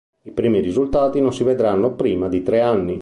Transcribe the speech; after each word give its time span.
I 0.23 0.31
primi 0.31 0.61
risultati 0.61 1.21
non 1.21 1.31
si 1.31 1.43
vedranno 1.43 1.93
prima 1.93 2.27
di 2.27 2.41
tre 2.41 2.61
anni. 2.61 2.99